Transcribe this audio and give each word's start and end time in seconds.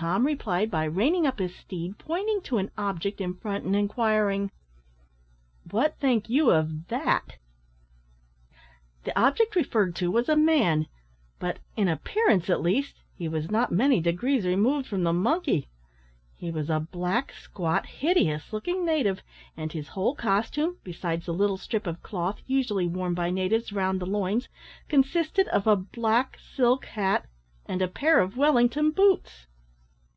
Tom 0.00 0.24
replied 0.24 0.70
by 0.70 0.84
reining 0.84 1.26
up 1.26 1.40
his 1.40 1.52
steed, 1.56 1.98
pointing 1.98 2.40
to 2.42 2.58
an 2.58 2.70
object 2.78 3.20
in 3.20 3.34
front, 3.34 3.64
and 3.64 3.74
inquiring, 3.74 4.52
"What 5.68 5.98
think 5.98 6.30
you 6.30 6.52
of 6.52 6.86
that?" 6.86 7.36
The 9.02 9.20
object 9.20 9.56
referred 9.56 9.96
to 9.96 10.08
was 10.08 10.28
a 10.28 10.36
man, 10.36 10.86
but, 11.40 11.58
in 11.74 11.88
appearance 11.88 12.48
at 12.48 12.60
least, 12.60 13.00
he 13.12 13.26
was 13.26 13.50
not 13.50 13.72
many 13.72 13.98
degrees 13.98 14.46
removed 14.46 14.86
from 14.86 15.02
the 15.02 15.12
monkey. 15.12 15.68
He 16.36 16.52
was 16.52 16.70
a 16.70 16.78
black, 16.78 17.32
squat, 17.32 17.86
hideous 17.86 18.52
looking 18.52 18.86
native, 18.86 19.20
and 19.56 19.72
his 19.72 19.88
whole 19.88 20.14
costume, 20.14 20.76
besides 20.84 21.26
the 21.26 21.34
little 21.34 21.56
strip 21.58 21.88
of 21.88 22.04
cloth 22.04 22.38
usually 22.46 22.86
worn 22.86 23.14
by 23.14 23.30
natives 23.30 23.72
round 23.72 23.98
the 24.00 24.06
loins, 24.06 24.48
consisted 24.88 25.48
of 25.48 25.66
a 25.66 25.74
black 25.74 26.38
silk 26.54 26.84
hat 26.84 27.26
and 27.66 27.82
a 27.82 27.88
pair 27.88 28.20
of 28.20 28.36
Wellington 28.36 28.92
boots! 28.92 29.46